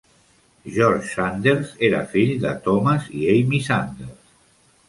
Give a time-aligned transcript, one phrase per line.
[0.77, 4.35] George Sanders era fill de Thomas i Amy Sanders.